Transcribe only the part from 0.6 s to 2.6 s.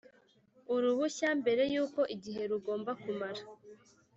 uruhushya mbere y uko igihe